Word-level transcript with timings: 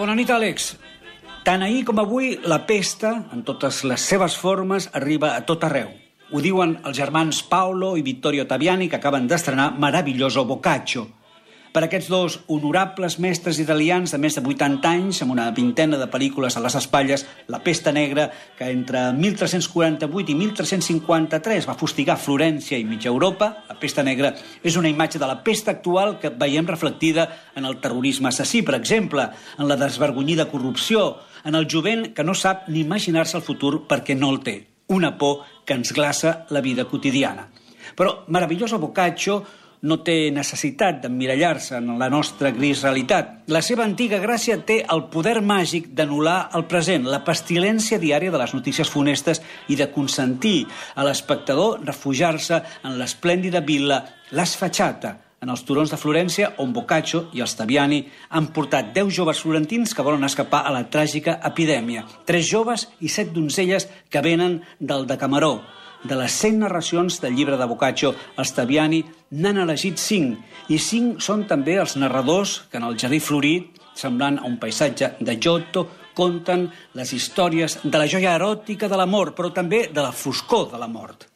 bona 0.00 0.14
nit, 0.16 0.30
Àlex. 0.32 0.74
Tant 1.44 1.60
ahir 1.60 1.82
com 1.84 1.98
avui, 2.00 2.30
la 2.48 2.62
pesta, 2.64 3.10
en 3.34 3.42
totes 3.44 3.82
les 3.84 4.00
seves 4.00 4.36
formes, 4.36 4.86
arriba 4.96 5.34
a 5.36 5.42
tot 5.44 5.66
arreu. 5.68 5.90
Ho 6.32 6.40
diuen 6.40 6.78
els 6.88 6.96
germans 6.96 7.42
Paolo 7.50 7.96
i 7.98 8.04
Vittorio 8.06 8.46
Taviani, 8.48 8.88
que 8.88 8.96
acaben 8.96 9.26
d'estrenar 9.28 9.74
Maravilloso 9.76 10.46
Boccaccio. 10.48 11.04
Per 11.70 11.84
aquests 11.86 12.08
dos 12.10 12.34
honorables 12.50 13.14
mestres 13.22 13.60
italians 13.62 14.10
de 14.10 14.18
més 14.18 14.34
de 14.34 14.42
80 14.42 14.90
anys, 14.90 15.20
amb 15.22 15.36
una 15.36 15.44
vintena 15.54 16.00
de 16.00 16.08
pel·lícules 16.10 16.56
a 16.58 16.62
les 16.64 16.74
espatlles, 16.74 17.22
La 17.46 17.60
pesta 17.62 17.92
negra, 17.92 18.24
que 18.58 18.66
entre 18.72 19.12
1348 19.14 20.32
i 20.32 20.34
1353 20.34 21.68
va 21.68 21.76
fustigar 21.78 22.16
Florència 22.18 22.74
i 22.78 22.84
mitja 22.84 23.12
Europa, 23.12 23.62
La 23.68 23.78
pesta 23.78 24.02
negra 24.02 24.32
és 24.64 24.76
una 24.76 24.90
imatge 24.90 25.20
de 25.22 25.28
la 25.30 25.44
pesta 25.44 25.70
actual 25.70 26.18
que 26.18 26.34
veiem 26.34 26.66
reflectida 26.66 27.28
en 27.54 27.64
el 27.64 27.78
terrorisme 27.78 28.28
assassí, 28.28 28.62
per 28.62 28.74
exemple, 28.74 29.28
en 29.56 29.68
la 29.68 29.76
desvergonyida 29.76 30.50
corrupció, 30.50 31.20
en 31.44 31.54
el 31.54 31.68
jovent 31.70 32.10
que 32.14 32.24
no 32.24 32.34
sap 32.34 32.66
ni 32.66 32.80
imaginar-se 32.80 33.38
el 33.38 33.46
futur 33.46 33.86
perquè 33.86 34.18
no 34.18 34.34
el 34.34 34.42
té. 34.42 34.66
Una 34.88 35.16
por 35.16 35.46
que 35.64 35.78
ens 35.78 35.94
glaça 35.94 36.46
la 36.50 36.60
vida 36.60 36.84
quotidiana. 36.90 37.46
Però 37.94 38.24
Maravilloso 38.26 38.78
Boccaccio 38.78 39.44
no 39.82 40.00
té 40.04 40.16
necessitat 40.34 41.00
d'emmirallar-se 41.02 41.78
en 41.78 41.94
la 42.00 42.10
nostra 42.12 42.50
gris 42.56 42.82
realitat. 42.84 43.32
La 43.48 43.62
seva 43.64 43.84
antiga 43.86 44.20
gràcia 44.20 44.58
té 44.66 44.80
el 44.82 45.06
poder 45.12 45.38
màgic 45.40 45.90
d'anul·lar 45.96 46.50
el 46.58 46.66
present, 46.70 47.08
la 47.08 47.22
pestilència 47.24 48.00
diària 48.02 48.32
de 48.32 48.42
les 48.42 48.54
notícies 48.56 48.90
funestes 48.90 49.40
i 49.68 49.78
de 49.80 49.88
consentir 49.94 50.66
a 50.94 51.06
l'espectador 51.06 51.80
refugiar-se 51.86 52.60
en 52.84 53.00
l'esplèndida 53.00 53.64
vila 53.64 54.04
La 54.30 54.46
Sfacciata, 54.46 55.16
en 55.40 55.48
els 55.48 55.62
turons 55.64 55.88
de 55.88 55.96
Florència, 55.96 56.50
on 56.60 56.74
Boccaccio 56.76 57.24
i 57.32 57.40
els 57.40 57.56
Taviani 57.56 58.02
han 58.36 58.50
portat 58.52 58.92
10 58.92 59.08
joves 59.16 59.40
florentins 59.40 59.94
que 59.96 60.04
volen 60.04 60.26
escapar 60.28 60.66
a 60.66 60.72
la 60.74 60.84
tràgica 60.92 61.38
epidèmia. 61.48 62.04
Tres 62.28 62.44
joves 62.50 62.90
i 63.00 63.08
set 63.08 63.32
donzelles 63.32 63.88
que 64.12 64.20
venen 64.20 64.60
del 64.78 65.08
Decameró, 65.08 65.62
de 66.04 66.16
les 66.16 66.32
100 66.32 66.60
narracions 66.64 67.20
del 67.20 67.36
llibre 67.36 67.58
de 67.60 67.66
Boccaccio, 67.68 68.14
els 68.40 68.52
Taviani 68.56 69.02
n'han 69.36 69.60
elegit 69.64 70.00
5, 70.00 70.36
i 70.72 70.78
5 70.78 71.20
són 71.24 71.46
també 71.50 71.76
els 71.80 71.96
narradors 72.00 72.60
que 72.70 72.80
en 72.80 72.86
el 72.88 72.98
jardí 72.98 73.20
florit, 73.20 73.80
semblant 73.94 74.38
a 74.40 74.46
un 74.48 74.56
paisatge 74.62 75.14
de 75.20 75.36
Giotto, 75.36 75.86
conten 76.16 76.68
les 76.96 77.12
històries 77.12 77.78
de 77.84 77.96
la 77.98 78.08
joia 78.10 78.34
eròtica 78.36 78.88
de 78.88 78.96
l'amor, 78.98 79.34
però 79.36 79.52
també 79.54 79.86
de 79.92 80.02
la 80.02 80.12
foscor 80.12 80.70
de 80.72 80.80
la 80.80 80.88
mort. 80.88 81.26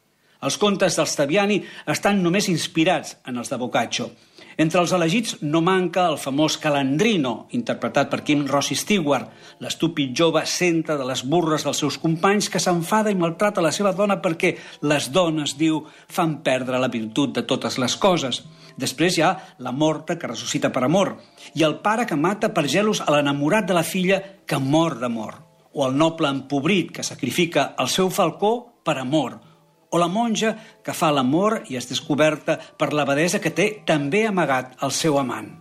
Els 0.45 0.57
contes 0.61 0.97
dels 0.97 1.15
Taviani 1.17 1.61
estan 1.89 2.21
només 2.21 2.49
inspirats 2.51 3.15
en 3.25 3.41
els 3.41 3.49
de 3.49 3.57
Boccaccio. 3.57 4.09
Entre 4.57 4.79
els 4.79 4.91
elegits 4.95 5.33
no 5.43 5.59
manca 5.59 6.05
el 6.07 6.15
famós 6.15 6.55
Calandrino, 6.63 7.47
interpretat 7.57 8.07
per 8.11 8.21
Kim 8.23 8.45
Rossi 8.47 8.77
Stewart, 8.79 9.27
l'estúpid 9.59 10.13
jove 10.15 10.45
centre 10.47 10.95
de 10.95 11.07
les 11.07 11.25
burres 11.27 11.65
dels 11.67 11.81
seus 11.83 11.97
companys 11.99 12.47
que 12.49 12.61
s'enfada 12.63 13.11
i 13.11 13.17
maltrata 13.19 13.63
la 13.63 13.73
seva 13.75 13.91
dona 13.91 14.21
perquè 14.23 14.53
les 14.87 15.09
dones, 15.11 15.57
diu, 15.59 15.81
fan 16.07 16.37
perdre 16.45 16.79
la 16.79 16.91
virtut 16.91 17.33
de 17.35 17.43
totes 17.43 17.75
les 17.83 17.97
coses. 17.99 18.45
Després 18.79 19.17
hi 19.17 19.25
ha 19.27 19.33
la 19.59 19.75
morta 19.75 20.15
que 20.19 20.29
ressuscita 20.31 20.71
per 20.71 20.85
amor 20.87 21.17
i 21.53 21.63
el 21.67 21.81
pare 21.83 22.07
que 22.07 22.15
mata 22.15 22.53
per 22.55 22.63
gelos 22.71 23.03
a 23.03 23.11
l'enamorat 23.11 23.67
de 23.67 23.75
la 23.75 23.83
filla 23.83 24.21
que 24.47 24.59
mor 24.59 24.99
d'amor 25.03 25.41
o 25.75 25.83
el 25.83 25.97
noble 25.99 26.31
empobrit 26.31 26.93
que 26.95 27.03
sacrifica 27.03 27.73
el 27.79 27.91
seu 27.91 28.07
falcó 28.07 28.55
per 28.87 28.95
amor 29.01 29.41
o 29.95 29.99
la 30.01 30.11
monja 30.11 30.51
que 30.83 30.93
fa 30.93 31.13
l'amor 31.15 31.61
i 31.71 31.79
és 31.79 31.87
descoberta 31.87 32.57
per 32.75 32.91
l'abadesa 32.91 33.39
que 33.39 33.53
té 33.55 33.69
també 33.87 34.25
amagat 34.27 34.75
el 34.83 34.91
seu 34.91 35.15
amant. 35.21 35.53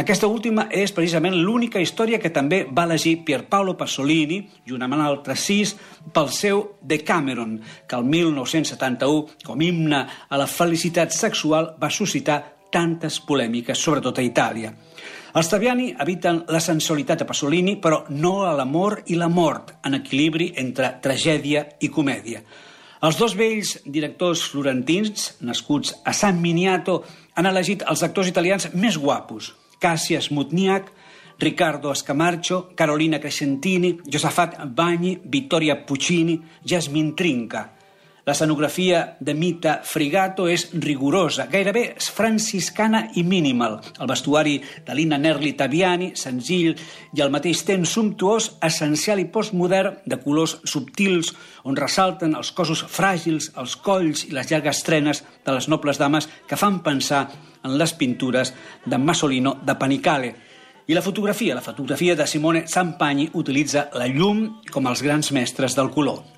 Aquesta 0.00 0.26
última 0.26 0.66
és 0.74 0.92
precisament 0.94 1.36
l'única 1.36 1.80
història 1.80 2.18
que 2.22 2.32
també 2.34 2.64
va 2.64 2.86
elegir 2.88 3.20
Pierpaolo 3.26 3.76
Pasolini, 3.78 4.40
juntament 4.66 5.02
amb 5.02 5.10
altres 5.10 5.44
sis, 5.44 5.74
pel 6.14 6.30
seu 6.34 6.64
Decameron, 6.80 7.58
que 7.86 7.96
el 7.96 8.04
1971, 8.04 9.42
com 9.44 9.62
himne 9.62 10.04
a 10.28 10.40
la 10.40 10.48
felicitat 10.50 11.14
sexual, 11.14 11.74
va 11.80 11.90
suscitar 11.90 12.40
tantes 12.72 13.20
polèmiques, 13.24 13.78
sobretot 13.78 14.18
a 14.18 14.24
Itàlia. 14.24 14.72
Els 15.38 15.50
Taviani 15.52 15.90
habiten 16.00 16.40
la 16.48 16.60
sensualitat 16.60 17.20
de 17.20 17.26
Pasolini, 17.28 17.76
però 17.76 18.00
no 18.10 18.42
a 18.48 18.54
l'amor 18.56 19.02
i 19.12 19.18
la 19.20 19.28
mort, 19.28 19.76
en 19.84 20.00
equilibri 20.00 20.52
entre 20.56 20.96
tragèdia 21.04 21.66
i 21.84 21.92
comèdia. 21.92 22.42
Els 23.06 23.18
dos 23.18 23.36
vells 23.38 23.76
directors 23.86 24.42
florentins, 24.50 25.30
nascuts 25.46 25.94
a 26.04 26.12
San 26.16 26.40
Miniato, 26.42 27.02
han 27.38 27.46
elegit 27.46 27.84
els 27.86 28.02
actors 28.02 28.30
italians 28.32 28.68
més 28.74 28.98
guapos. 28.98 29.52
Cassia 29.78 30.18
Smutniak, 30.20 30.90
Riccardo 31.38 31.92
Escamarcho, 31.94 32.64
Carolina 32.74 33.20
Crescentini, 33.22 33.94
Josafat 34.10 34.58
Bagni, 34.74 35.14
Vittoria 35.24 35.78
Puccini, 35.86 36.40
Jasmine 36.66 37.14
Trinca– 37.14 37.68
L'escenografia 38.28 39.16
de 39.24 39.32
Mita 39.32 39.78
Frigato 39.88 40.50
és 40.52 40.66
rigorosa, 40.84 41.46
gairebé 41.48 41.94
franciscana 42.12 43.06
i 43.16 43.22
minimal. 43.24 43.78
El 43.96 44.10
vestuari 44.10 44.58
de 44.84 44.96
Lina 44.98 45.16
Nerli 45.16 45.54
Taviani, 45.56 46.10
senzill 46.12 46.74
i 47.16 47.24
al 47.24 47.32
mateix 47.32 47.64
temps 47.64 47.94
sumptuós, 47.96 48.50
essencial 48.68 49.22
i 49.22 49.24
postmodern, 49.32 50.02
de 50.04 50.20
colors 50.20 50.58
subtils, 50.68 51.32
on 51.64 51.80
ressalten 51.80 52.36
els 52.36 52.52
cossos 52.52 52.84
fràgils, 52.84 53.48
els 53.56 53.80
colls 53.80 54.26
i 54.28 54.34
les 54.36 54.52
llargues 54.52 54.84
trenes 54.84 55.24
de 55.46 55.56
les 55.56 55.72
nobles 55.72 55.96
dames 55.96 56.28
que 56.44 56.60
fan 56.60 56.82
pensar 56.84 57.30
en 57.64 57.80
les 57.80 57.96
pintures 57.96 58.52
de 58.84 58.98
Masolino 59.00 59.56
de 59.64 59.80
Panicale. 59.80 60.34
I 60.84 60.92
la 60.92 61.04
fotografia, 61.04 61.56
la 61.56 61.64
fotografia 61.64 62.12
de 62.16 62.28
Simone 62.28 62.66
Zampagni 62.68 63.30
utilitza 63.32 63.88
la 63.96 64.08
llum 64.08 64.50
com 64.68 64.84
els 64.92 65.00
grans 65.00 65.32
mestres 65.32 65.72
del 65.76 65.88
color. 65.96 66.37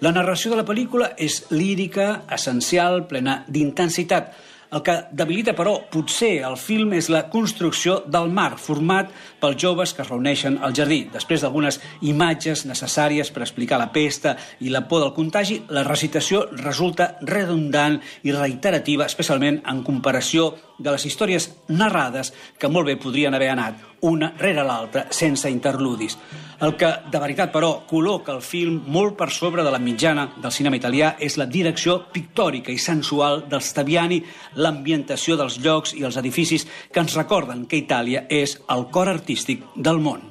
La 0.00 0.14
narració 0.16 0.48
de 0.48 0.56
la 0.56 0.64
pel·lícula 0.64 1.10
és 1.20 1.42
lírica, 1.52 2.22
essencial, 2.32 3.02
plena 3.10 3.42
d'intensitat. 3.52 4.30
El 4.70 4.84
que 4.86 4.94
debilita, 5.10 5.50
però, 5.58 5.72
potser 5.90 6.44
el 6.46 6.54
film 6.54 6.92
és 6.94 7.08
la 7.10 7.24
construcció 7.32 7.96
del 8.06 8.28
mar, 8.30 8.52
format 8.54 9.10
pels 9.42 9.58
joves 9.58 9.90
que 9.96 10.04
es 10.04 10.10
reuneixen 10.12 10.60
al 10.62 10.76
jardí. 10.78 11.00
Després 11.10 11.42
d'algunes 11.42 11.80
imatges 12.06 12.62
necessàries 12.70 13.32
per 13.34 13.42
explicar 13.42 13.80
la 13.82 13.90
pesta 13.90 14.36
i 14.62 14.70
la 14.70 14.84
por 14.86 15.02
del 15.02 15.14
contagi, 15.16 15.64
la 15.74 15.82
recitació 15.88 16.44
resulta 16.54 17.16
redundant 17.26 17.98
i 18.22 18.36
reiterativa, 18.36 19.10
especialment 19.10 19.58
en 19.66 19.82
comparació 19.82 20.52
de 20.78 20.94
les 20.94 21.04
històries 21.04 21.50
narrades 21.68 22.30
que 22.58 22.70
molt 22.70 22.88
bé 22.88 22.96
podrien 22.96 23.34
haver 23.34 23.50
anat 23.52 23.90
una 24.00 24.30
rere 24.38 24.62
l'altra, 24.64 25.06
sense 25.12 25.50
interludis. 25.50 26.16
El 26.64 26.74
que, 26.76 26.88
de 27.12 27.20
veritat, 27.20 27.50
però, 27.52 27.70
col·loca 27.88 28.34
el 28.34 28.42
film 28.44 28.82
molt 28.92 29.14
per 29.16 29.30
sobre 29.32 29.64
de 29.64 29.72
la 29.72 29.80
mitjana 29.80 30.26
del 30.40 30.52
cinema 30.52 30.76
italià 30.76 31.14
és 31.20 31.36
la 31.40 31.46
direcció 31.48 31.98
pictòrica 32.12 32.72
i 32.72 32.80
sensual 32.80 33.44
dels 33.48 33.72
Taviani, 33.76 34.20
l'ambientació 34.60 35.38
dels 35.40 35.58
llocs 35.64 35.94
i 35.96 36.04
els 36.06 36.18
edificis 36.20 36.66
que 36.92 37.02
ens 37.02 37.16
recorden 37.18 37.66
que 37.66 37.80
Itàlia 37.80 38.26
és 38.28 38.58
el 38.74 38.86
cor 38.94 39.10
artístic 39.12 39.64
del 39.76 40.02
món. 40.04 40.28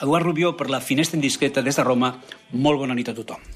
Eduard 0.00 0.26
Rubió 0.26 0.56
per 0.56 0.68
la 0.72 0.82
Finestra 0.84 1.16
Indiscreta 1.20 1.64
des 1.64 1.78
de 1.78 1.84
Roma. 1.86 2.16
Molt 2.52 2.82
bona 2.82 2.96
nit 2.98 3.12
a 3.12 3.16
tothom. 3.16 3.52